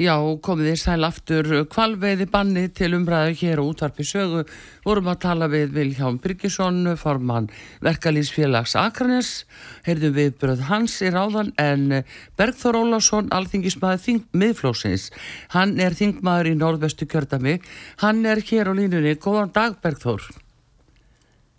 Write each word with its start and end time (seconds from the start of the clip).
Já, 0.00 0.14
komið 0.16 0.70
þér 0.70 0.78
sæl 0.80 1.04
aftur 1.04 1.48
kvalveiði 1.68 2.24
banni 2.32 2.62
til 2.72 2.94
umræðu 2.96 3.34
hér 3.36 3.60
og 3.60 3.74
útvarpi 3.74 4.06
sögu. 4.08 4.46
Vorum 4.86 5.10
að 5.12 5.18
tala 5.26 5.48
við 5.52 5.74
Vilján 5.76 6.16
Byrkisson, 6.24 6.94
formann 6.96 7.50
verkalýsfélags 7.84 8.78
Akranes. 8.80 9.44
Heyrðum 9.84 10.16
við 10.16 10.32
bröð 10.40 10.64
hans 10.70 10.94
í 11.04 11.12
ráðan 11.12 11.52
en 11.60 12.00
Bergþór 12.40 12.80
Ólásson, 12.80 13.28
alþingismæður 13.28 14.02
þing 14.06 14.24
miðflósins. 14.32 15.10
Hann 15.52 15.76
er 15.76 15.92
þingmaður 16.00 16.54
í 16.54 16.56
norðvestu 16.62 17.04
kjördami. 17.04 17.58
Hann 18.00 18.24
er 18.24 18.40
hér 18.40 18.72
á 18.72 18.74
línunni. 18.80 19.18
Góðan 19.20 19.52
dag 19.52 19.76
Bergþór. 19.84 20.24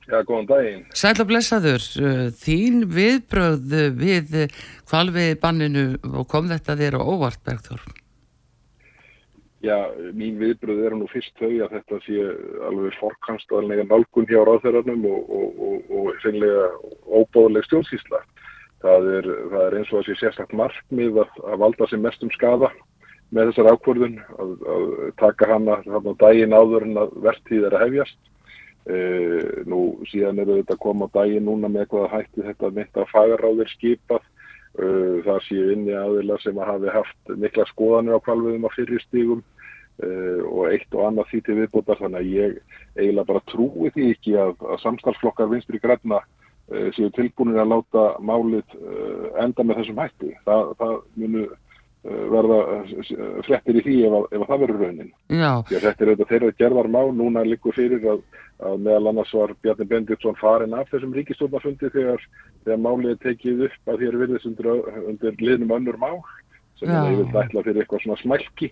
Já, 0.10 0.18
góðan 0.26 0.50
daginn. 0.50 0.86
Sæl 0.98 1.14
og 1.22 1.30
blessaður. 1.30 1.90
Þín 2.42 2.88
viðbröð 2.90 3.82
við 4.02 4.38
kvalveiði 4.90 5.42
banninu 5.46 5.90
og 6.10 6.26
kom 6.26 6.50
þetta 6.50 6.80
þér 6.82 6.98
á 6.98 7.02
óvart 7.06 7.46
Bergþór? 7.46 8.01
Já, 9.62 9.94
mín 10.18 10.40
viðbröð 10.42 10.80
er 10.88 10.94
nú 10.98 11.06
fyrst 11.12 11.36
þau 11.38 11.52
að 11.62 11.74
þetta 11.76 11.98
sé 12.02 12.22
alveg 12.66 12.96
forkanstaðanlega 12.98 13.84
nálgun 13.86 14.26
hjá 14.26 14.40
ráðherranum 14.48 15.04
og, 15.06 15.28
og, 15.38 15.60
og, 15.68 15.92
og 16.00 16.16
sennilega 16.24 16.64
óbáðuleg 17.06 17.68
stjórnsýsla. 17.68 18.24
Það 18.82 19.10
er, 19.20 19.30
það 19.52 19.66
er 19.68 19.78
eins 19.78 19.92
og 19.94 20.00
að 20.00 20.08
sé 20.08 20.16
sérstaklega 20.18 20.62
markmið 20.64 21.22
að, 21.22 21.38
að 21.46 21.62
valda 21.62 21.90
sem 21.92 22.02
mestum 22.02 22.34
skada 22.34 22.72
með 23.30 23.52
þessar 23.52 23.72
ákvörðun, 23.76 24.18
að, 24.42 24.58
að 24.74 24.90
taka 25.22 25.52
hana 25.54 25.78
þarna 25.86 26.18
daginn 26.26 26.58
áður 26.58 26.88
en 26.90 27.02
að 27.04 27.16
verðtíð 27.28 27.70
er 27.70 27.78
að 27.78 27.86
hefjast. 27.86 28.20
E, 28.90 28.98
nú 29.70 29.84
síðan 30.10 30.42
eru 30.42 30.58
þetta 30.58 30.74
að 30.74 30.84
koma 30.88 31.06
á 31.06 31.14
daginn 31.22 31.46
núna 31.46 31.70
með 31.70 31.86
eitthvað 31.86 32.08
að 32.08 32.16
hætti 32.18 32.50
þetta 32.50 32.76
mynda 32.80 33.06
að 33.06 33.12
fagaráðir 33.14 33.76
skipað 33.78 34.26
Uh, 34.80 35.20
það 35.26 35.40
séu 35.44 35.72
inni 35.74 35.92
aðila 36.00 36.38
sem 36.40 36.56
að 36.56 36.70
hafi 36.70 36.92
haft 36.96 37.32
mikla 37.36 37.66
skoðanir 37.68 38.16
á 38.16 38.24
kvalviðum 38.24 38.70
á 38.72 38.72
fyrirstígum 38.72 39.42
uh, 40.02 40.44
og 40.50 40.70
eitt 40.72 40.98
og 40.98 41.08
annað 41.08 41.32
því 41.32 41.42
til 41.46 41.58
viðbútar 41.62 42.00
þannig 42.02 42.22
að 42.22 42.36
ég 42.36 42.78
eiginlega 42.98 43.30
bara 43.32 43.48
trúi 43.52 43.92
því 43.96 44.12
ekki 44.16 44.38
að, 44.42 44.54
að 44.68 44.84
samstarfsflokkar 44.86 45.52
vinstri 45.52 45.82
græna 45.82 46.22
uh, 46.22 46.88
séu 46.98 47.12
tilbúinir 47.18 47.64
að 47.64 47.74
láta 47.76 48.06
málið 48.20 48.78
enda 49.42 49.66
með 49.66 49.82
þessum 49.82 50.02
hætti. 50.02 50.34
Það, 50.48 50.74
það 50.82 50.96
munu 51.24 51.50
verða 52.02 52.60
frettir 53.46 53.78
í 53.78 53.82
því 53.86 53.96
ef, 54.08 54.14
ef 54.34 54.40
að 54.42 54.48
það 54.50 54.62
verður 54.64 54.80
raunin. 54.82 55.10
Þetta 55.70 55.92
er 55.92 56.10
auðvitað 56.10 56.32
þeirra 56.32 56.56
gerðar 56.58 56.88
má, 56.90 57.02
núna 57.14 57.44
likur 57.46 57.76
fyrir 57.78 58.08
að, 58.10 58.24
að 58.66 58.80
meðal 58.88 59.12
annars 59.12 59.34
var 59.38 59.54
Bjarni 59.62 59.86
Benditsson 59.92 60.40
farin 60.40 60.74
af 60.74 60.90
þessum 60.90 61.14
ríkistofnafundi 61.14 61.92
þegar, 61.94 62.26
þegar 62.66 62.82
málið 62.88 63.14
er 63.14 63.20
tekið 63.28 63.66
upp 63.68 63.94
að 63.94 64.02
þér 64.02 64.18
virðist 64.24 64.50
undir, 64.50 64.72
undir 65.12 65.38
liðnum 65.46 65.76
önnur 65.78 66.02
mál 66.02 66.18
sem 66.82 66.90
er 66.90 67.12
yfirlega 67.14 67.46
ætla 67.46 67.66
fyrir 67.68 67.84
eitthvað 67.84 68.04
svona 68.06 68.22
smælki 68.24 68.72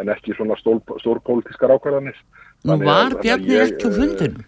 en 0.00 0.12
ekki 0.12 0.36
svona 0.36 0.56
stór, 0.60 0.82
stór 1.00 1.22
ákvarðanir. 1.22 2.18
Nú 2.66 2.78
var 2.82 3.16
Bjarni 3.22 3.58
ekki 3.62 3.86
á 3.86 3.90
eh, 3.90 3.96
fundunum. 3.96 4.44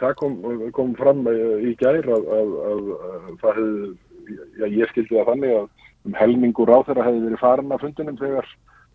Það 0.00 0.14
kom, 0.20 0.36
kom 0.76 0.92
fram 0.98 1.26
eh, 1.28 1.70
í 1.70 1.74
gær 1.80 2.06
að, 2.08 2.28
að, 2.38 2.54
að, 2.70 2.92
að 3.08 3.32
það 3.42 3.58
hefði, 3.58 3.90
já 4.60 4.66
ég 4.72 4.92
skildi 4.92 5.18
það 5.18 5.32
þannig 5.32 5.56
að 5.58 5.66
um 6.04 6.16
helmingur 6.18 6.70
ráþeira 6.70 7.04
hefði 7.06 7.26
verið 7.26 7.42
farin 7.42 7.74
af 7.74 7.84
fundunum 7.84 8.16
þegar, 8.20 8.48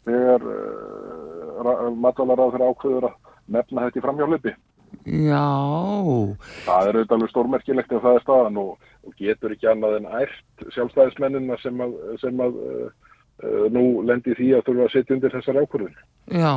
þegar 0.08 0.48
uh, 0.54 1.86
matvalar 1.98 2.44
ákveður 2.46 3.10
að 3.10 3.16
nefna 3.50 3.88
þetta 3.88 4.02
í 4.02 4.06
framhjálpi. 4.06 4.56
Já, 5.06 5.46
Það 6.66 6.88
er 6.90 6.98
auðvitað 6.98 7.16
alveg 7.16 7.32
stórmerkilegt 7.32 7.92
ef 7.94 8.04
það 8.04 8.16
er 8.18 8.24
staðan 8.26 8.60
og, 8.62 8.88
og 9.06 9.16
getur 9.22 9.54
ekki 9.54 9.70
annað 9.70 10.00
en 10.00 10.08
ært 10.20 10.66
sjálfstæðismennina 10.76 11.58
sem 11.62 11.84
að, 11.86 11.94
sem 12.22 12.42
að 12.46 12.58
uh, 12.66 13.09
nú 13.72 13.84
lendi 14.04 14.34
því 14.36 14.48
að 14.58 14.64
þurfa 14.68 14.86
að 14.86 14.94
setja 14.94 15.16
undir 15.16 15.34
þessar 15.36 15.60
ákvörðun. 15.64 16.00
já. 16.28 16.54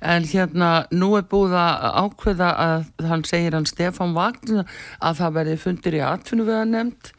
En 0.00 0.28
hérna, 0.30 0.68
nú 0.90 1.10
er 1.18 1.26
búið 1.28 1.56
að 1.60 1.98
ákveða 2.04 2.50
að 2.64 2.86
hann 3.10 3.24
segir 3.28 3.56
hann 3.56 3.68
Stefán 3.68 4.14
Vagn 4.16 4.62
að 4.64 5.18
það 5.20 5.34
verði 5.38 5.56
fundir 5.60 5.98
í 5.98 6.04
atvinnu 6.04 6.46
við 6.48 6.60
að 6.60 6.70
nefnd. 6.72 7.10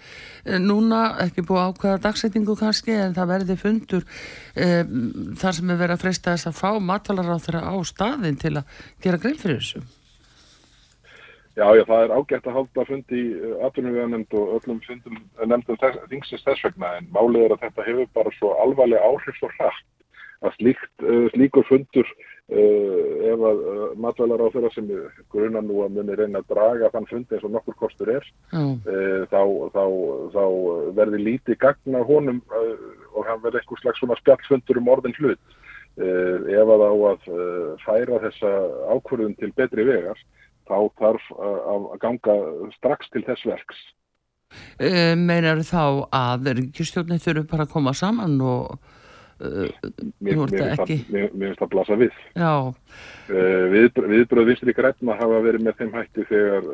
Núna, 0.62 1.02
ekki 1.26 1.46
búið 1.46 1.70
ákveða 1.70 2.02
dagsetningu 2.06 2.58
kannski, 2.58 2.94
en 2.98 3.16
það 3.18 3.32
verði 3.34 3.58
fundur 3.62 4.04
um, 4.06 5.36
þar 5.42 5.60
sem 5.60 5.70
er 5.70 5.80
verið 5.82 5.98
að 5.98 6.04
freysta 6.06 6.36
þess 6.36 6.50
að 6.52 6.60
fá 6.60 6.82
matalaráþara 6.90 7.64
á 7.66 7.76
staðin 7.86 8.42
til 8.42 8.56
að 8.58 8.82
gera 9.06 9.22
grein 9.22 9.40
fyrir 9.42 9.62
þessu. 9.62 9.86
Já, 11.56 11.70
já, 11.72 11.86
það 11.88 12.02
er 12.04 12.12
ágætt 12.12 12.48
að 12.50 12.56
halda 12.58 12.84
fundi 12.90 13.20
í 13.20 13.50
atvinnuveganemnd 13.64 14.34
og 14.36 14.56
öllum 14.58 14.80
fundum 14.84 15.20
nefndum 15.48 15.78
þess, 15.80 16.02
þingsins 16.12 16.44
þess 16.44 16.66
vegna 16.68 16.90
en 16.98 17.08
málið 17.16 17.46
er 17.46 17.56
að 17.56 17.62
þetta 17.64 17.86
hefur 17.88 18.10
bara 18.18 18.34
svo 18.36 18.50
alvarlega 18.60 19.08
áhrif 19.08 19.38
svo 19.40 19.52
hrætt 19.54 19.86
að 20.44 20.58
slíkt, 20.58 20.92
uh, 21.06 21.28
slíkur 21.32 21.64
fundur 21.70 22.12
uh, 22.12 23.32
ef 23.32 23.46
að 23.50 23.64
uh, 23.72 23.88
matvælar 24.04 24.44
á 24.44 24.52
þeirra 24.52 24.74
sem 24.76 24.92
gruna 25.32 25.64
nú 25.64 25.80
að 25.86 25.96
muni 25.96 26.20
reyna 26.20 26.44
að 26.44 26.52
draga 26.52 26.92
þann 26.92 27.10
fundi 27.14 27.38
eins 27.38 27.48
og 27.48 27.56
nokkur 27.56 27.80
kostur 27.80 28.12
er 28.18 28.28
Já, 28.52 28.60
uh, 28.60 29.24
þá, 29.32 29.42
þá, 29.78 29.84
þá 30.36 30.44
verði 31.00 31.24
lítið 31.24 31.62
gagna 31.64 32.04
honum 32.04 32.44
og 33.16 33.22
hann 33.30 33.40
verði 33.46 33.64
eitthvað 33.64 33.86
slags 33.86 34.04
svona 34.04 34.20
spjallfundur 34.20 34.84
um 34.84 34.92
orðin 34.92 35.16
hlut 35.22 35.62
ef 35.96 36.70
að 36.74 36.82
á 36.84 36.92
að 37.08 37.28
færa 37.80 38.18
þessa 38.26 38.50
ákvörðun 38.92 39.38
til 39.40 39.54
betri 39.56 39.86
vegar 39.88 40.20
þá 40.70 40.78
þarf 41.02 41.30
uh, 41.36 41.62
að 41.76 41.88
ganga 42.03 42.36
strax 42.78 43.09
til 43.14 43.24
þess 43.28 43.48
verks. 43.50 43.81
uh, 44.81 45.16
meinar 45.20 45.64
þá 45.66 46.06
að 46.16 46.52
ríkistjórnir 46.62 47.24
þurfu 47.24 47.48
bara 47.52 47.68
að 47.68 47.74
koma 47.74 47.96
saman 47.98 48.38
og 48.42 48.76
uh, 48.76 49.68
Mér, 50.24 50.38
Nú 50.38 50.46
er 50.46 50.56
þetta 50.56 50.86
ekki. 50.86 51.00
mér, 51.12 51.30
finnst 51.34 51.62
það 51.64 51.72
blasa 51.74 52.00
við. 52.00 52.20
Uh, 52.36 53.66
við, 53.74 54.02
viðbröð 54.14 54.52
vinstri 54.52 54.76
græna 54.78 55.18
hafa 55.20 55.44
verið 55.46 55.68
með 55.68 55.81
þeim 55.81 55.96
hætti 56.00 56.28
þegar 56.31 56.70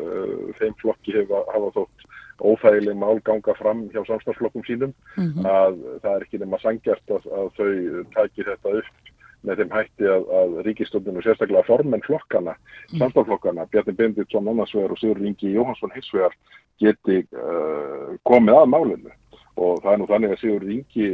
þeim 0.59 0.79
flokki 0.84 1.18
hefa, 1.19 1.46
hafa 1.53 1.75
þótt 1.79 2.09
óþægileg 2.41 2.97
mál 2.97 3.19
ganga 3.25 3.53
fram 3.58 3.84
hjá 3.94 4.02
samstagsflokkum 4.08 4.66
sínum 4.66 4.94
mhm, 5.18 5.46
að 5.46 5.78
það 6.02 6.13
er 6.16 6.25
ekki 6.25 6.41
nema 6.41 6.59
sangjart 6.63 7.13
að, 7.13 7.28
að 7.38 7.50
þau 7.58 7.72
tæki 8.16 8.47
þetta 8.47 8.78
upp 8.81 9.10
með 9.47 9.62
þeim 9.62 9.72
hætti 9.75 10.09
að, 10.09 10.28
að 10.40 10.57
ríkistofnun 10.68 11.19
og 11.19 11.25
sérstaklega 11.25 11.66
formenn 11.68 12.03
flokkana, 12.06 12.56
samstaflokkana, 12.94 13.68
Bjarni 13.72 13.96
Benditsson 13.97 14.50
annars 14.52 14.74
vegar 14.75 14.94
og 14.94 15.02
Sigur 15.02 15.22
Ingi 15.25 15.53
Jóhansson 15.56 15.94
hins 15.96 16.12
vegar 16.13 16.35
geti 16.81 17.24
uh, 17.38 18.12
komið 18.28 18.59
að 18.59 18.69
málinu. 18.75 19.16
Og 19.62 19.81
það 19.84 19.94
er 19.94 20.02
nú 20.02 20.09
þannig 20.12 20.35
að 20.35 20.44
Sigur 20.44 20.68
Ingi 20.78 21.09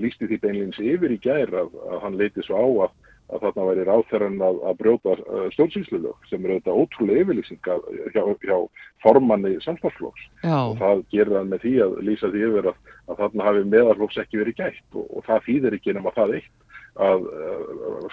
lísti 0.00 0.28
því 0.28 0.38
beinleins 0.44 0.78
yfir 0.82 1.14
í 1.14 1.18
gær 1.22 1.52
að, 1.56 1.74
að 1.90 2.00
hann 2.04 2.18
leiti 2.20 2.44
svo 2.44 2.60
á 2.60 2.66
að, 2.86 2.96
að 3.26 3.46
þarna 3.46 3.68
væri 3.70 3.86
ráþæran 3.88 4.42
að, 4.46 4.58
að 4.70 4.76
brjóta 4.82 5.14
uh, 5.16 5.46
stjórnsýslulög 5.54 6.28
sem 6.30 6.44
eru 6.44 6.58
þetta 6.58 6.76
ótrúlega 6.76 7.24
yfirlýsing 7.24 7.70
hjá, 8.14 8.20
hjá 8.44 8.58
formanni 9.02 9.56
samstaflokks 9.64 10.28
já, 10.44 10.58
og 10.60 10.76
það 10.82 11.02
gerir 11.14 11.40
hann 11.40 11.50
með 11.50 11.64
því 11.64 11.74
að 11.86 11.96
lýsa 12.06 12.30
því 12.30 12.44
yfir 12.50 12.70
að, 12.70 12.78
að 13.08 13.24
þarna 13.24 13.48
hafi 13.48 13.64
meðarflóks 13.72 14.20
ekki 14.22 14.42
verið 14.42 14.60
gætt 14.60 15.00
og, 15.00 15.08
og 15.10 15.26
það 15.26 15.44
þýðir 15.48 15.78
ekki 15.80 15.96
nema 15.96 16.14
það 16.14 16.38
eitt 16.38 16.54
að 16.96 17.26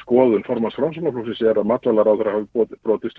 skoðun 0.01 0.43
formans 0.47 0.75
framsóknarflóksins 0.75 1.41
er 1.47 1.59
að 1.59 1.69
matvælaráður 1.71 2.31
hafi 2.33 2.67
brotið, 2.83 3.13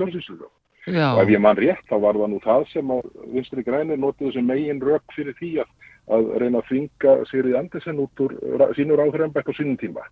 já, 0.85 1.07
og 1.15 1.23
ef 1.23 1.33
ég 1.33 1.41
man 1.41 1.57
rétt 1.57 1.87
þá 1.89 1.97
var 2.03 2.19
það 2.21 2.33
nú 2.35 2.41
það 2.45 2.67
sem 2.73 2.93
að 2.93 3.07
vinstri 3.33 3.65
grænir 3.65 4.01
notuðu 4.01 4.35
sem 4.35 4.47
megin 4.47 4.83
rök 4.85 5.17
fyrir 5.17 5.37
því 5.39 5.53
að, 5.65 5.73
að 6.13 6.29
reyna 6.43 6.61
að 6.61 6.69
þvinga 6.69 7.17
Sigrid 7.31 7.57
Andersen 7.57 8.03
út 8.05 8.25
úr 8.27 8.37
ra- 8.61 8.71
sínu 8.77 8.99
ráðhrembæk 9.01 9.49
á 9.49 9.53
sínum 9.57 9.81
tíma. 9.81 10.05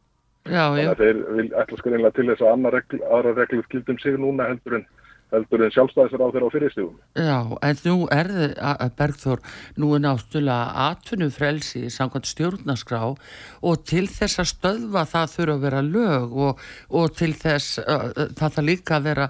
Já, 0.49 0.73
þannig 0.73 0.83
já, 0.87 0.91
að 0.91 1.03
þeir 1.03 1.21
vil 1.37 1.49
ætla 1.61 1.79
skrinlega 1.79 2.17
til 2.17 2.29
þess 2.33 2.47
að 2.49 2.71
regl, 2.75 3.03
aðra 3.13 3.34
reglur 3.37 3.69
gildum 3.71 3.99
sig 4.03 4.17
núna 4.19 4.49
heldur 4.49 4.81
en 4.81 4.87
heldur 5.32 5.65
en 5.65 5.72
sjálfstæðisar 5.72 6.22
á 6.22 6.28
þeirra 6.32 6.48
á 6.48 6.54
fyrirstíðum 6.54 6.97
já, 7.16 7.38
en 7.69 7.81
nú 7.87 7.97
er 8.12 8.31
þið, 8.32 8.54
Bergþór, 8.98 9.43
nú 9.81 9.91
er 9.97 10.03
náttúrulega 10.04 10.88
atvinnufrelsi 10.88 11.84
samkvæmt 11.93 12.28
stjórnarskrá 12.31 13.03
og 13.09 13.84
til 13.88 14.04
þess 14.12 14.42
að 14.42 14.50
stöðva 14.53 15.04
það 15.09 15.37
þurfa 15.37 15.56
að 15.56 15.66
vera 15.66 15.84
lög 15.86 16.36
og, 16.48 16.65
og 16.92 17.15
til 17.18 17.33
þess, 17.39 17.78
uh, 17.83 18.09
það 18.39 18.59
þarf 18.59 18.66
líka 18.68 18.98
að 18.98 19.09
vera 19.10 19.28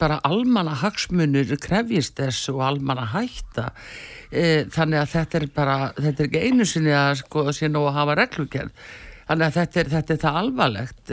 bara 0.00 0.20
almanna 0.26 0.74
hagsmunir 0.82 1.54
krefjist 1.62 2.18
þess 2.20 2.50
og 2.52 2.64
almanna 2.66 3.06
hætta 3.14 3.70
e, 4.30 4.66
þannig 4.70 5.02
að 5.02 5.12
þetta 5.14 5.38
er 5.38 5.46
bara, 5.54 5.76
þetta 5.98 6.24
er 6.24 6.28
ekki 6.28 6.42
einu 6.48 6.66
sinni 6.68 6.94
að 6.96 7.20
sko 7.22 7.46
sé 7.54 7.70
nú 7.70 7.84
að 7.88 7.96
hafa 8.00 8.18
reglugerð 8.20 8.90
Þannig 9.30 9.46
að 9.46 9.56
þetta 9.60 9.78
er, 9.80 9.88
þetta 9.92 10.14
er 10.14 10.20
það 10.24 10.36
alvarlegt. 10.40 11.10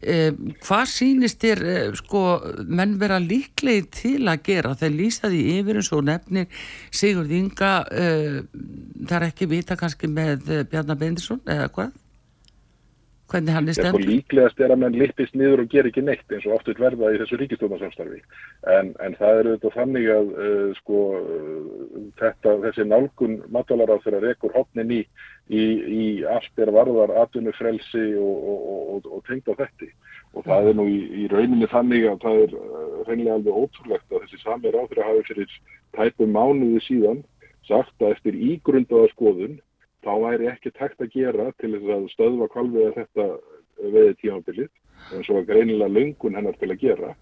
Eh, 0.00 0.38
hvað 0.64 0.84
sýnist 0.88 1.42
þér 1.42 1.60
eh, 1.68 1.80
sko, 2.00 2.22
menn 2.64 2.94
vera 3.02 3.18
líklegi 3.20 3.82
til 3.98 4.20
að 4.32 4.46
gera? 4.46 4.72
Þeir 4.80 4.94
lýsa 4.96 5.28
því 5.28 5.42
yfir 5.58 5.80
eins 5.82 5.90
og 5.92 6.06
nefnir 6.08 6.62
Sigurð 6.88 7.34
Inga, 7.36 7.72
eh, 7.92 8.38
það 9.04 9.18
er 9.18 9.26
ekki 9.28 9.50
vita 9.50 9.76
kannski 9.76 10.08
með 10.08 10.48
eh, 10.48 10.64
Bjarnar 10.72 10.96
Bendisson 11.02 11.42
eða 11.44 11.68
hvað? 11.74 11.98
Hvernig 13.30 13.54
hann 13.54 13.68
er 13.68 13.76
Sko 13.76 13.84
stemt? 13.84 14.06
líklegast 14.08 14.60
er 14.60 14.72
að 14.74 14.80
menn 14.82 14.96
lippist 14.98 15.36
niður 15.38 15.62
og 15.62 15.70
ger 15.70 15.86
ekki 15.86 16.02
neitt 16.02 16.32
eins 16.34 16.46
og 16.48 16.56
oft 16.56 16.70
vil 16.70 16.80
verða 16.80 17.12
í 17.14 17.20
þessu 17.20 17.38
ríkistofnarsamstarfi. 17.38 18.18
En, 18.74 18.90
en 19.04 19.14
það 19.20 19.42
er 19.42 19.50
auðvitað 19.50 19.76
þannig 19.76 20.08
að 20.16 20.32
uh, 20.34 20.64
sko, 20.80 21.02
uh, 21.20 22.00
þetta, 22.18 22.56
þessi 22.64 22.88
nálgun 22.90 23.36
matvalar 23.54 23.94
á 23.94 24.02
þeirra 24.02 24.24
rekur 24.24 24.56
hopnin 24.56 24.96
í, 24.98 25.00
í, 25.50 25.62
í 25.62 26.04
allt 26.30 26.62
er 26.62 26.70
varðar 26.74 27.12
atvinnufrelsi 27.24 28.04
og, 28.20 28.50
og, 28.54 29.08
og 29.10 29.24
tengd 29.26 29.50
á 29.50 29.54
þetta 29.58 29.90
og 30.30 30.46
það 30.46 30.70
er 30.70 30.78
nú 30.78 30.86
í, 30.86 30.98
í 31.22 31.26
rauninni 31.32 31.68
þannig 31.70 32.06
að 32.06 32.20
það 32.24 32.42
er 32.44 32.54
reynilega 33.08 33.38
alveg 33.38 33.60
ótrúlegt 33.64 34.14
að 34.14 34.26
þessi 34.26 34.42
sami 34.44 34.74
ráður 34.74 35.02
hafi 35.06 35.24
fyrir 35.30 35.56
tæpum 35.96 36.36
mánuði 36.36 36.84
síðan 36.86 37.24
sagt 37.66 38.02
að 38.02 38.14
eftir 38.16 38.38
ígrundaða 38.38 39.10
skoðun 39.14 39.58
þá 40.04 40.12
væri 40.24 40.50
ekki 40.50 40.72
tækt 40.76 41.02
að 41.02 41.16
gera 41.16 41.50
til 41.60 41.74
þess 41.74 41.96
að 41.96 42.06
stöðva 42.14 42.48
kvalviða 42.54 42.94
þetta 43.00 43.26
veði 43.80 44.14
tímabilið 44.22 44.70
en 45.16 45.26
svo 45.26 45.40
var 45.40 45.48
greinilega 45.48 45.92
lungun 45.92 46.36
hennar 46.36 46.56
til 46.60 46.70
að 46.70 46.82
gera. 46.84 47.12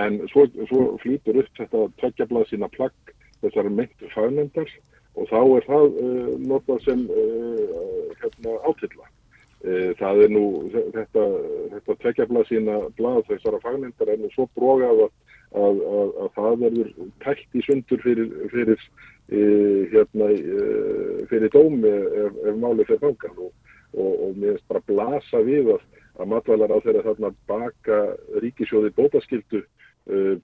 En 0.00 0.20
svo, 0.32 0.46
svo 0.68 0.84
flýtur 1.02 1.40
upp 1.42 1.50
þetta 1.58 1.86
tveggjablað 2.00 2.48
sína 2.50 2.68
plagg 2.72 3.14
þessar 3.42 3.70
meintu 3.72 4.10
fagnendar 4.14 4.70
og 5.18 5.30
þá 5.30 5.40
er 5.42 5.66
það 5.68 5.86
uh, 6.02 6.28
notað 6.50 6.84
sem 6.86 7.06
uh, 7.10 8.12
hérna, 8.20 8.56
átilla. 8.68 9.08
Uh, 9.60 9.90
það 10.00 10.22
er 10.24 10.32
nú 10.32 10.44
þetta, 10.72 11.24
þetta 11.74 11.96
tveggjafla 12.04 12.44
sína 12.48 12.78
blad 12.98 13.26
þessara 13.28 13.60
fagnindar 13.64 14.12
er 14.12 14.20
nú 14.22 14.30
svo 14.34 14.46
brógað 14.56 15.04
að, 15.06 15.16
að, 15.50 15.80
að, 16.00 16.12
að 16.24 16.30
það 16.38 16.60
verður 16.64 16.92
tætt 17.24 17.58
í 17.58 17.64
sundur 17.66 18.04
fyrir, 18.06 18.36
fyrir, 18.54 18.86
hérna, 19.92 20.26
fyrir 21.30 21.52
dómi 21.54 21.90
ef, 21.90 22.38
ef 22.50 22.56
málið 22.58 22.88
fyrir 22.88 23.02
fangan 23.04 23.36
og, 23.44 23.52
og, 23.94 24.08
og 24.10 24.32
mér 24.40 24.56
finnst 24.56 24.70
bara 24.72 24.86
blasa 24.88 25.42
við 25.46 25.70
að 25.74 26.32
matvælar 26.32 26.72
á 26.74 26.78
þeirra 26.82 27.04
þarna 27.04 27.30
baka 27.50 28.00
ríkisjóði 28.42 28.90
bótaskildu 28.96 29.62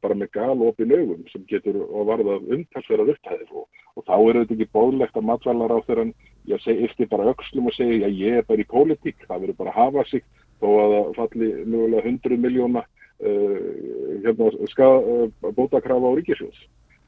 bara 0.03 0.15
með 0.15 0.33
galopin 0.37 0.95
augum 0.95 1.25
sem 1.33 1.45
getur 1.51 1.79
og 1.87 2.09
varðað 2.11 2.49
umtalsverðar 2.57 3.13
upptæðir 3.15 3.53
og, 3.53 3.67
og 3.97 4.07
þá 4.07 4.17
er 4.17 4.41
þetta 4.41 4.57
ekki 4.57 4.69
bóðlegt 4.77 5.19
að 5.19 5.29
matvælar 5.31 5.75
á 5.75 5.79
þeirra 5.89 6.07
ég 6.47 6.63
segi 6.63 6.87
eftir 6.87 7.11
bara 7.11 7.31
aukslum 7.31 7.71
og 7.71 7.77
segja 7.77 8.07
að 8.07 8.21
ég 8.21 8.41
er 8.41 8.47
bara 8.47 8.63
í 8.63 8.71
pólitík, 8.71 9.25
það 9.27 9.47
verður 9.47 9.61
bara 9.61 9.73
að 9.75 9.81
hafa 9.81 10.05
sig 10.11 10.25
þó 10.61 10.69
að 10.71 10.95
það 10.95 11.13
falli 11.21 11.51
mjögulega 11.67 12.13
100 12.13 12.41
miljóna 12.45 12.83
uh, 12.87 13.59
hérna, 14.25 14.51
uh, 14.89 15.53
bótakrafa 15.57 16.13
á 16.13 16.17
ríkisjóðs 16.21 16.67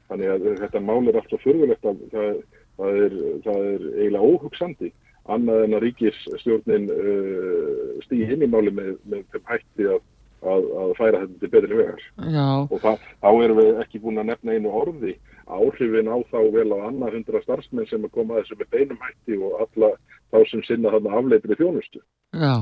þannig 0.09 0.33
að 0.33 0.47
þetta 0.63 0.81
mál 0.83 1.03
er 1.07 1.19
alltaf 1.19 1.45
förðulegt 1.45 1.85
að 1.85 2.01
það, 2.13 2.39
það, 2.79 2.99
er, 3.05 3.17
það 3.45 3.67
er 3.71 3.87
eiginlega 3.95 4.29
óhugsandi 4.33 4.91
annað 5.29 5.65
en 5.65 5.75
að 5.77 5.83
ríkisstjórnin 5.85 6.87
uh, 6.93 7.99
stýði 8.07 8.35
inn 8.35 8.47
í 8.47 8.51
máli 8.51 8.73
með, 8.73 8.95
með 9.09 9.27
þeim 9.33 9.51
hætti 9.53 9.91
að 9.93 10.01
að, 10.43 10.67
að 10.83 10.93
færa 10.97 11.21
þetta 11.23 11.39
til 11.41 11.51
betri 11.55 11.79
vegar. 11.79 12.03
Já. 12.35 12.47
og 12.65 12.77
það, 12.83 13.07
þá 13.23 13.29
erum 13.31 13.61
við 13.61 13.81
ekki 13.83 14.03
búin 14.03 14.21
að 14.21 14.29
nefna 14.31 14.57
einu 14.57 14.75
orði. 14.81 15.15
Áhrifin 15.49 16.11
á 16.13 16.17
þá 16.29 16.39
vel 16.53 16.69
á 16.75 16.77
annað 16.89 17.15
hundra 17.17 17.41
starfsmenn 17.41 17.89
sem 17.89 18.05
að 18.05 18.13
koma 18.17 18.37
að 18.37 18.43
þessu 18.43 18.59
með 18.59 18.75
beinum 18.75 19.01
hætti 19.01 19.39
og 19.39 19.63
alla 19.65 19.95
þá 20.29 20.37
sem 20.51 20.61
sinna 20.67 20.93
þarna 20.93 21.17
afleitri 21.17 21.57
þjónustu. 21.57 22.03
Já. 22.37 22.53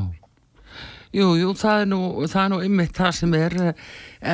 Jú, 1.15 1.27
jú, 1.39 1.53
það 1.55 1.81
er 1.81 1.87
nú, 1.87 1.99
það 2.27 2.41
er 2.41 2.49
nú 2.51 2.57
ymmið 2.67 2.89
það 2.97 3.11
sem 3.15 3.35
er, 3.37 3.53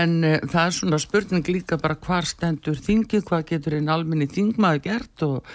en 0.01 0.15
uh, 0.25 0.37
það 0.41 0.63
er 0.63 0.75
svona 0.77 0.99
spurning 1.01 1.51
líka 1.53 1.77
bara 1.81 1.97
hvar 2.01 2.25
stendur 2.25 2.79
þingið, 2.81 3.25
hvað 3.29 3.45
getur 3.51 3.77
einn 3.77 3.91
alminni 3.93 4.27
þingmaði 4.31 4.81
gert 4.87 5.25
og, 5.27 5.53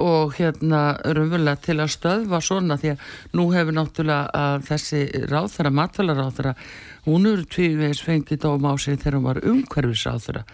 og 0.00 0.34
hérna 0.38 0.82
raunverulega 1.04 1.60
til 1.66 1.78
að 1.78 1.94
stöðva 1.94 2.40
svona 2.44 2.78
því 2.80 2.94
að 2.94 3.06
nú 3.36 3.46
hefur 3.54 3.76
náttúrulega 3.76 4.42
að 4.48 4.66
þessi 4.70 5.04
ráþara, 5.30 5.74
matvælaráþara, 5.80 6.56
hún 7.06 7.30
eru 7.30 7.46
tvívegis 7.46 8.02
fengið 8.06 8.44
dóm 8.46 8.68
á 8.68 8.72
sig 8.80 9.00
þegar 9.00 9.18
hún 9.18 9.28
var 9.30 9.42
umhverfisáþara. 9.52 10.44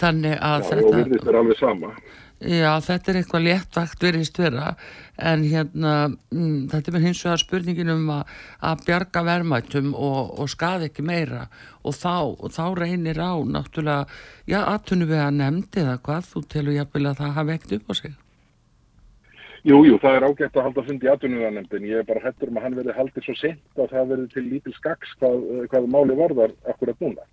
Þannig 0.00 0.38
að 0.38 0.64
Já, 0.64 0.70
þetta... 0.70 1.92
Já, 2.40 2.80
þetta 2.80 3.10
er 3.10 3.16
eitthvað 3.20 3.42
léttvakt 3.44 4.04
veriðst 4.06 4.38
vera 4.40 4.70
en 5.20 5.42
hérna 5.44 5.90
mm, 6.08 6.70
þetta 6.72 6.94
er 6.94 7.02
hins 7.04 7.20
vegar 7.26 7.42
spurningin 7.42 7.92
um 7.92 8.06
að, 8.14 8.30
að 8.64 8.86
bjarga 8.86 9.22
verðmættum 9.26 9.90
og, 9.92 10.30
og 10.40 10.48
skaði 10.48 10.88
ekki 10.88 11.04
meira 11.04 11.50
og 11.84 11.98
þá, 11.98 12.32
og 12.40 12.48
þá 12.54 12.62
reynir 12.80 13.20
á 13.20 13.36
náttúrulega, 13.44 14.08
já, 14.48 14.62
aðtunum 14.62 15.12
við 15.12 15.20
að 15.26 15.36
nefndi 15.36 15.84
eða 15.84 16.00
hvað, 16.08 16.32
þú 16.32 16.44
telur 16.54 16.78
jáfnvel 16.78 17.06
að 17.10 17.20
það 17.20 17.36
hafa 17.36 17.56
ekkert 17.58 17.76
upp 17.76 17.92
á 17.92 17.94
sig. 18.00 18.16
Jú, 19.66 19.82
jú, 19.84 19.98
það 20.00 20.16
er 20.16 20.24
ágætt 20.24 20.56
að 20.56 20.66
halda 20.68 20.86
fundi 20.86 21.06
í 21.06 21.10
aðtunumveganemndin. 21.12 21.88
Ég 21.90 22.00
er 22.00 22.08
bara 22.08 22.22
hættur 22.24 22.48
um 22.48 22.56
að 22.60 22.64
hann 22.66 22.78
verði 22.78 22.96
haldið 22.96 23.26
svo 23.26 23.34
sent 23.36 23.82
að 23.82 23.92
það 23.92 24.08
verði 24.14 24.30
til 24.32 24.44
lítil 24.46 24.74
skaks 24.78 25.12
hvað, 25.20 25.44
hvað 25.72 25.88
máli 25.92 26.16
varðar 26.16 26.56
akkurat 26.72 27.04
núna. 27.04 27.26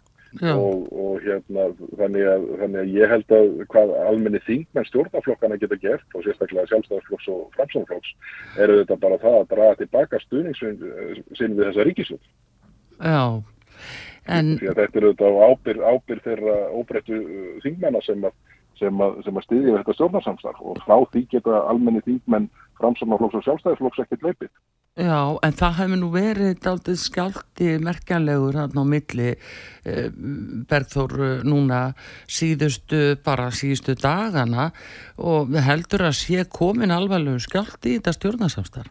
Og, 0.44 0.89
og 0.91 1.21
hérna 1.24 1.69
þannig 1.97 2.27
að, 2.27 2.47
þannig 2.59 2.81
að 2.81 2.89
ég 2.97 3.12
held 3.13 3.31
að 3.38 3.45
hvað 3.71 3.94
almenni 4.01 4.41
þingmenn 4.44 4.88
stjórnaflokkana 4.89 5.57
geta 5.62 5.77
gert 5.79 6.18
og 6.18 6.25
sérstaklega 6.25 6.68
sjálfstæðarflokks 6.68 7.29
og 7.31 7.45
framsónaflokks 7.56 8.12
eru 8.59 8.81
þetta 8.81 8.97
bara 9.06 9.21
það 9.24 9.38
að 9.38 9.47
draga 9.53 9.79
tilbaka 9.79 10.19
stuðningssinn 10.25 11.56
við 11.56 11.63
þessa 11.63 11.88
ríkisvöld 11.88 12.27
Já 13.00 13.24
en... 14.27 14.53
Þetta 14.59 15.00
eru 15.00 15.13
þetta 15.13 15.31
á 15.31 15.35
ábyr, 15.47 15.81
ábyr 15.95 16.21
þeirra 16.25 16.57
óbreyttu 16.75 17.18
uh, 17.21 17.50
þingmennar 17.63 18.06
sem 18.06 18.27
að, 18.27 18.35
sem 18.79 19.03
að, 19.03 19.21
sem 19.25 19.38
að 19.38 19.47
styðja 19.47 19.77
þetta 19.79 19.97
stjórnarsamstarf 19.97 20.63
og 20.63 20.81
frá 20.85 20.97
því 21.12 21.27
geta 21.33 21.62
almenni 21.68 22.03
þingmenn 22.06 22.50
framsónaflokks 22.79 23.39
og 23.39 23.47
sjálfstæðarflokks 23.47 24.03
ekkert 24.06 24.27
leipið 24.27 24.51
Já, 24.97 25.38
en 25.45 25.53
það 25.53 25.75
hefur 25.77 26.00
nú 26.01 26.07
verið 26.09 26.68
aldrei 26.71 26.95
skjálti 26.97 27.75
merkjanlegur 27.85 28.56
hann 28.57 28.79
á 28.81 28.83
milli 28.89 29.27
eh, 29.29 30.07
Bergþór 30.69 31.13
eh, 31.21 31.44
núna 31.45 31.81
síðustu, 32.25 33.19
bara 33.21 33.51
síðustu 33.53 33.94
dagana 34.01 34.71
og 35.21 35.51
við 35.51 35.68
heldur 35.68 36.07
að 36.07 36.15
sé 36.18 36.47
komin 36.50 36.95
alvarlegu 36.95 37.44
skjálti 37.45 37.94
í 37.94 38.00
þetta 38.00 38.15
stjórnarsamstarf. 38.18 38.89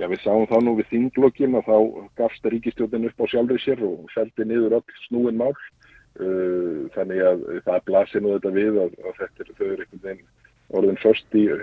Já, 0.00 0.06
við 0.08 0.24
sáum 0.24 0.48
þá 0.48 0.56
nú 0.64 0.72
við 0.78 0.88
þinglokkin 0.94 1.60
að 1.60 1.68
þá 1.68 1.76
gafst 2.22 2.48
ríkistjóðin 2.48 3.10
upp 3.10 3.20
á 3.20 3.24
sjálfrið 3.34 3.60
sér 3.66 3.84
og 3.84 4.08
seldi 4.14 4.48
niður 4.48 4.78
öll 4.78 5.00
snúin 5.04 5.36
mál. 5.36 5.52
Uh, 6.18 6.90
þannig 6.90 7.20
að 7.22 7.42
það 7.64 7.84
blasir 7.86 8.22
nú 8.24 8.32
þetta 8.34 8.50
við 8.56 8.78
að, 8.82 8.94
að 9.06 9.18
þetta 9.20 9.44
er 9.44 9.50
þau 9.54 9.66
einhvern 9.68 10.00
veginn 10.02 10.24
orðin 10.80 10.98
först 10.98 11.36
í 11.38 11.44
uh, 11.54 11.60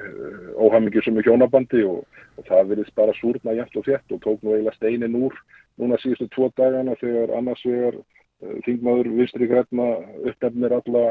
óhamingjusum 0.55 1.17
með 1.17 1.27
hjónabandi 1.27 1.81
og, 1.83 2.21
og 2.39 2.47
það 2.47 2.71
verðist 2.71 2.95
bara 2.95 3.15
súrna 3.19 3.57
jæmt 3.57 3.75
og 3.75 3.85
þétt 3.89 4.15
og 4.15 4.21
tók 4.23 4.45
nú 4.45 4.53
eiginlega 4.55 4.77
steinin 4.77 5.19
úr 5.19 5.35
núna 5.77 5.99
síðustu 5.99 6.29
tvo 6.31 6.47
dagana 6.55 6.95
þegar 7.01 7.35
annars 7.35 7.65
vegar 7.67 7.99
þingmaður 8.37 9.07
vinstri 9.17 9.47
græna 9.49 9.85
uppnefnir 10.29 10.75
alla 10.77 11.03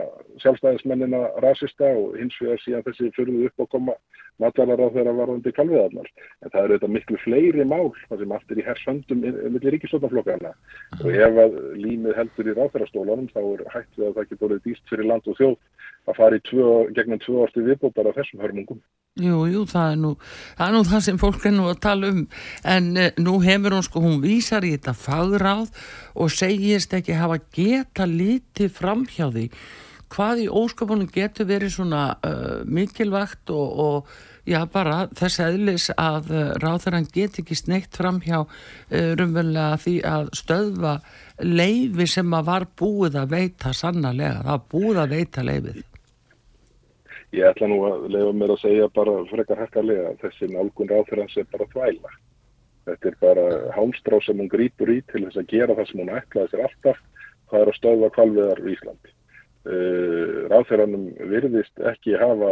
sjálfstæðismennina 0.44 1.22
rasista 1.42 1.88
og 1.98 2.14
hins 2.20 2.36
vegar 2.42 2.60
síðan 2.62 2.84
þessi 2.86 3.10
förðu 3.16 3.48
upp 3.48 3.64
að 3.64 3.70
koma 3.72 3.96
matvalar 4.42 4.82
á 4.84 4.94
þeirra 4.94 5.14
varðandi 5.16 5.52
kalviðarnar. 5.56 6.10
En 6.44 6.52
það 6.52 6.62
eru 6.62 6.76
þetta 6.76 6.92
miklu 6.94 7.20
fleiri 7.24 7.66
mál 7.66 7.88
þar 8.04 8.20
sem 8.22 8.36
allt 8.36 8.52
er 8.54 8.60
í 8.60 8.66
hersöndum 8.68 9.24
millir 9.24 9.74
ríkistofnaflokkana 9.74 10.52
og 11.00 11.10
ef 11.10 11.40
að 11.46 11.58
límið 11.82 12.20
heldur 12.20 12.52
í 12.52 12.56
ráþærastólanum 12.60 13.32
þá 13.32 13.40
er 13.42 13.64
hægt 13.74 13.98
við 13.98 14.10
að 14.10 14.20
það 14.20 14.30
getur 14.30 14.48
orðið 14.50 14.68
dýst 14.68 14.92
fyrir 14.92 15.10
land 15.10 15.26
og 15.32 15.40
þjóð 15.40 15.58
að 16.06 16.20
fara 16.20 16.38
í 16.38 16.44
tvö, 16.46 16.68
gegnum 16.94 17.22
tvö 17.24 17.42
ástu 17.46 17.66
viðbótar 17.66 18.12
af 18.12 18.20
þessum 18.20 18.44
hörmungum. 18.44 18.80
Jú, 19.16 19.46
jú, 19.48 19.62
það 19.64 19.94
er 19.94 20.00
nú 20.02 20.10
það, 20.20 20.66
er 20.66 20.74
nú 20.74 20.80
það 20.84 21.04
sem 21.06 21.18
fólk 21.20 21.44
er 21.48 21.54
nú 21.56 21.68
að 21.70 21.78
tala 21.86 22.10
um 22.12 22.18
en 22.68 22.90
eh, 23.00 23.14
nú 23.16 23.38
hefur 23.40 23.72
hún 23.72 23.86
sko, 23.86 24.02
hún 24.04 24.18
vísar 24.20 24.66
í 24.68 24.74
þetta 24.74 24.92
fagráð 24.92 25.70
og 26.12 26.34
segist 26.34 26.92
ekki 26.92 27.15
hafa 27.20 27.40
geta 27.56 28.06
lítið 28.10 28.72
framhjá 28.76 29.28
því 29.34 29.50
hvað 30.12 30.44
í 30.44 30.46
óskapunum 30.52 31.10
getur 31.12 31.48
verið 31.48 31.76
svona 31.76 32.02
uh, 32.24 32.62
mikilvægt 32.64 33.50
og, 33.50 33.80
og 33.86 34.46
já 34.46 34.60
bara 34.70 35.06
þess 35.18 35.40
aðlis 35.42 35.88
að 35.98 36.30
uh, 36.30 36.44
ráðarann 36.62 37.08
get 37.12 37.40
ekki 37.42 37.58
sneitt 37.58 37.96
fram 37.98 38.20
hjá 38.22 38.38
uh, 38.44 38.46
rumverulega 39.18 39.80
því 39.82 39.96
að 40.06 40.30
stöðva 40.38 40.94
leifi 41.42 42.06
sem 42.10 42.38
að 42.38 42.48
var 42.52 42.68
búið 42.78 43.18
að 43.22 43.34
veita 43.34 43.74
sannarlega, 43.74 44.44
það 44.46 44.66
búið 44.72 45.02
að 45.02 45.16
veita 45.16 45.46
leifið. 45.46 45.82
Ég 47.34 47.50
ætla 47.50 47.68
nú 47.68 47.80
að 47.88 48.06
leifa 48.14 48.36
mér 48.38 48.54
að 48.54 48.62
segja 48.62 48.86
bara 48.94 49.16
frekar 49.32 49.64
hækkarlega 49.64 50.12
að 50.12 50.22
þessi 50.22 50.52
nálgun 50.52 50.92
ráðarann 50.92 51.32
sé 51.34 51.44
bara 51.50 51.66
þvægla. 51.74 52.14
Þetta 52.86 53.10
er 53.10 53.18
bara 53.20 53.44
hálstrá 53.74 54.20
sem 54.22 54.38
hún 54.38 54.50
grýpur 54.52 54.92
í 54.92 55.00
til 55.10 55.24
þess 55.26 55.40
að 55.42 55.52
gera 55.52 55.76
það 55.76 55.90
sem 55.90 56.02
hún 56.02 56.14
ætlaði 56.14 56.52
sér 56.52 56.64
alltaf, 56.68 57.04
það 57.50 57.62
er 57.62 57.70
að 57.70 57.78
stöðva 57.80 58.10
kvalviðar 58.14 58.62
í 58.62 58.74
Íslandi. 58.76 59.12
Uh, 59.66 60.46
ráðferðanum 60.52 61.06
virðist 61.26 61.80
ekki 61.90 62.14
hafa 62.20 62.50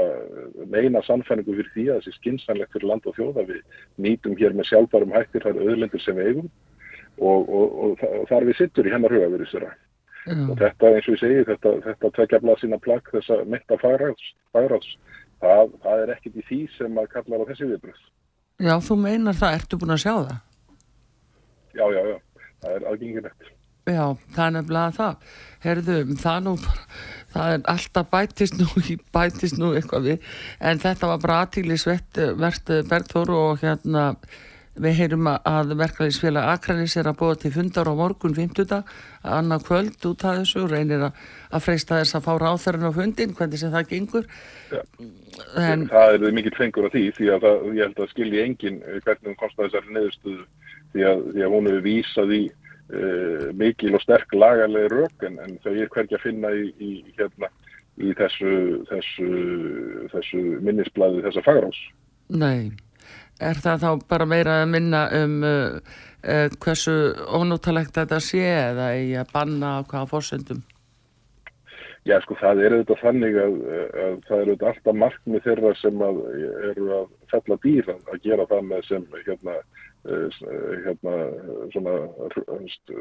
meina 0.67 0.99
sannfæningu 1.07 1.55
fyrir 1.55 1.69
því 1.71 1.85
að 1.93 2.01
þessi 2.01 2.17
skinsanlegt 2.17 2.75
fyrir 2.75 2.89
land 2.91 3.07
og 3.07 3.15
þjóða 3.15 3.45
við 3.53 3.61
nýtum 4.03 4.35
hér 4.41 4.57
með 4.59 4.73
sjálfbærum 4.73 5.15
hættir 5.15 5.47
þar 5.47 5.61
auðlendur 5.63 6.03
sem 6.03 6.19
við 6.19 6.33
eigum 6.33 6.49
og, 7.19 7.47
og, 7.47 7.77
og, 7.85 8.03
og 8.09 8.25
þar 8.33 8.49
við 8.49 8.59
sittur 8.59 8.89
í 8.91 8.95
hennar 8.97 9.15
huga 9.15 9.31
við 9.31 9.45
þessara 9.45 9.71
mm. 10.27 10.49
og 10.51 10.59
þetta 10.59 10.91
eins 10.91 11.09
og 11.09 11.15
ég 11.15 11.23
segi 11.23 11.47
þetta, 11.53 11.75
þetta 11.87 12.11
tvekja 12.19 12.43
blað 12.43 12.61
sína 12.65 12.81
plagg 12.83 13.11
þess 13.15 13.35
að 13.35 13.47
metta 13.55 13.79
fagráðs 13.85 14.27
það, 14.55 15.75
það 15.85 16.03
er 16.03 16.15
ekkit 16.17 16.41
í 16.41 16.47
því 16.49 16.61
sem 16.75 17.01
að 17.01 17.11
kalla 17.15 17.41
á 17.41 17.49
þessi 17.51 17.71
viðbröð 17.71 18.03
Já, 18.63 18.75
þú 18.79 18.97
meinar 19.03 19.35
það, 19.39 19.59
ertu 19.59 19.79
búin 19.81 19.97
að 19.97 20.05
sjá 20.05 20.13
það? 20.15 20.39
Já, 21.75 21.85
já, 21.91 22.01
já, 22.07 22.17
það 22.63 22.77
er 22.77 22.89
aðgengilegt 22.93 23.53
Já, 23.85 24.05
það 24.33 24.47
er 24.47 24.53
nefnilega 24.55 24.93
það. 24.97 25.25
Herðu, 25.65 25.97
það 26.23 26.39
nú, 26.47 26.53
það 27.35 27.51
er 27.57 27.67
alltaf 27.75 28.07
bætist 28.15 28.57
nú, 28.57 28.69
bætist 29.17 29.59
nú 29.61 29.73
eitthvað 29.77 30.09
við, 30.09 30.31
en 30.65 30.81
þetta 30.81 31.11
var 31.11 31.21
bara 31.21 31.41
aðtílisvert 31.45 32.21
Bergþór 32.89 33.35
og 33.35 33.61
hérna 33.61 34.07
við 34.75 34.97
heyrum 34.99 35.29
að 35.31 35.75
verkefælisfélag 35.79 36.49
Akranis 36.51 36.97
er 36.99 37.07
að 37.07 37.19
búa 37.21 37.37
til 37.39 37.53
fundar 37.55 37.87
á 37.87 37.95
morgun 37.95 38.35
50. 38.35 38.81
annar 39.23 39.63
kvöld 39.63 40.07
út 40.09 40.25
af 40.27 40.41
þessu 40.41 40.65
og 40.65 40.73
reynir 40.73 41.05
að 41.07 41.63
freysta 41.63 42.01
þess 42.01 42.19
að 42.19 42.27
fá 42.27 42.33
ráþörun 42.43 42.89
á 42.91 42.93
fundin, 42.97 43.35
hvernig 43.39 43.61
sem 43.61 43.73
það 43.75 43.89
gengur 43.93 44.27
ja. 44.73 44.83
en, 45.63 45.87
Það 45.93 46.19
er 46.19 46.37
mikið 46.41 46.59
fengur 46.59 46.89
á 46.91 46.95
því 46.95 47.05
því 47.19 47.31
að 47.37 47.47
það, 47.47 47.65
ég 47.71 47.87
held 47.87 48.03
að 48.03 48.13
skilji 48.13 48.43
engin 48.43 48.81
hvernig 49.05 49.31
hún 49.31 49.41
komst 49.41 49.59
að 49.59 49.69
þessari 49.69 49.97
neðustuðu 49.99 50.47
því 50.95 51.09
að, 51.11 51.27
því 51.31 51.45
að 51.47 51.55
hún 51.55 51.69
hefur 51.71 51.85
vísað 51.85 52.35
í 52.35 52.43
uh, 52.51 53.45
mikil 53.61 53.93
og 53.95 54.03
sterk 54.03 54.35
lagarlega 54.35 54.91
rauk 54.95 55.29
en, 55.29 55.39
en 55.45 55.61
þau 55.63 55.75
er 55.75 55.93
hverja 55.95 56.19
að 56.19 56.27
finna 56.27 56.51
í, 56.51 56.67
í, 56.83 56.97
hérna, 57.15 57.53
í 58.03 58.11
þessu, 58.19 58.57
þessu, 58.91 59.31
þessu 60.11 60.43
minnisblæði 60.67 61.23
þessa 61.29 61.47
fagrás 61.47 61.79
Nei 62.35 62.75
er 63.41 63.61
það 63.63 63.85
þá 63.85 63.91
bara 64.11 64.29
meira 64.29 64.61
að 64.63 64.71
minna 64.75 65.07
um 65.23 65.41
uh, 65.47 65.81
uh, 66.25 66.47
hversu 66.63 66.95
ónúttalegt 67.35 67.97
þetta 67.97 68.21
sé 68.23 68.45
eða 68.45 68.93
í 68.99 69.13
að 69.19 69.33
banna 69.35 69.79
á 69.79 69.87
hvaða 69.89 70.11
fórsöndum? 70.13 70.63
Já, 72.05 72.19
sko, 72.21 72.37
það 72.37 72.61
er 72.61 72.75
auðvitað 72.75 73.01
þannig 73.01 73.37
að, 73.41 73.55
að 74.05 74.17
það 74.27 74.35
er 74.37 74.49
auðvitað 74.51 74.69
alltaf 74.71 74.99
markmið 75.01 75.47
þeirra 75.47 75.71
sem 75.81 76.03
að 76.05 76.19
eru 76.71 76.91
að 76.99 77.07
fella 77.33 77.57
dýr 77.63 77.89
að 77.95 78.19
gera 78.27 78.47
það 78.51 78.67
með 78.69 78.83
sem 78.91 79.07
hérna, 79.25 79.55
uh, 80.05 80.43
hérna 80.85 81.15
svona 81.73 81.95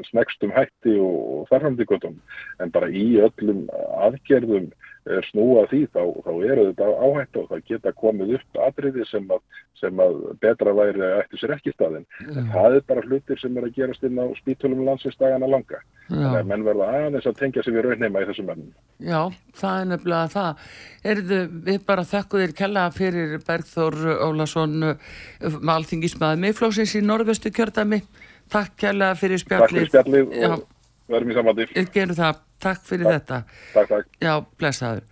snegstum 0.08 0.54
hætti 0.56 0.96
og, 0.96 1.20
og 1.34 1.46
þarfamdíkotum 1.52 2.16
en 2.64 2.72
bara 2.72 2.88
í 2.88 3.04
öllum 3.28 3.66
aðgerðum 4.06 4.72
snúa 5.04 5.66
því 5.68 5.80
þá, 5.92 6.02
þá 6.24 6.30
eru 6.48 6.62
þetta 6.70 6.86
áhætt 7.04 7.36
og 7.36 7.48
það 7.50 7.64
geta 7.68 7.92
komið 7.98 8.30
upp 8.38 8.60
atriði 8.64 9.04
sem 9.10 9.26
að, 9.34 9.42
sem 9.76 10.00
að 10.00 10.16
betra 10.40 10.72
væri 10.76 11.04
að 11.04 11.16
eftir 11.18 11.42
sér 11.42 11.54
ekki 11.58 11.74
staðin. 11.74 12.06
Mm. 12.24 12.48
Það 12.54 12.78
er 12.78 12.86
bara 12.88 13.04
hlutir 13.04 13.42
sem 13.42 13.58
er 13.60 13.66
að 13.68 13.76
gerast 13.76 14.06
inn 14.08 14.16
á 14.16 14.26
spítulum 14.40 14.84
landsinsdagana 14.88 15.50
langa. 15.50 15.82
Þannig 16.08 16.40
að 16.40 16.50
menn 16.50 16.66
verða 16.66 16.88
aðeins 16.98 17.28
að 17.28 17.38
tengja 17.42 17.64
sig 17.64 17.76
við 17.76 17.86
raunheima 17.88 18.24
í 18.24 18.28
þessum 18.30 18.48
mennum. 18.48 18.74
Já, 19.04 19.20
það 19.60 19.80
er 19.80 19.88
nefnilega 19.92 20.32
það. 20.34 20.68
Erðu 21.14 21.40
við 21.68 21.80
bara 21.88 22.08
þakkuðir 22.08 22.58
kella 22.58 22.84
fyrir 22.96 23.38
Bergþór 23.44 23.98
Ólason 24.24 24.78
með 24.84 25.74
alþingismæði 25.78 26.44
miðflóksins 26.44 26.96
í 26.96 27.04
norðvestu 27.04 27.52
kjördami. 27.52 28.00
Takk 28.52 28.76
kella 28.80 29.14
fyrir 29.16 29.40
spjallið. 29.40 29.90
Takk 29.92 30.08
fyrir 30.08 30.28
spjallið 30.28 30.48
og 30.52 30.70
verðum 31.10 31.32
í 31.32 31.38
samvæti. 31.38 31.86
Gerum 31.94 32.18
það. 32.18 32.40
Takk 32.64 32.86
fyrir 32.88 33.08
takk. 33.08 33.16
þetta. 33.18 33.40
Takk, 33.74 33.90
takk. 33.92 34.18
Já, 34.24 34.34
blessaður. 34.60 35.02